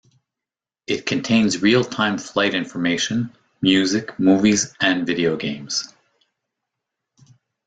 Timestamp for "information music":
2.55-4.17